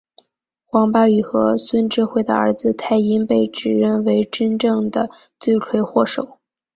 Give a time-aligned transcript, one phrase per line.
[0.65, 6.39] 黄巴宇和孙智慧的儿子泰英被指认为真正的罪魁祸首。